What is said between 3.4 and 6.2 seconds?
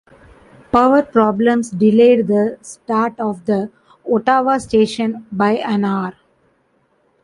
the Ottawa station by an hour.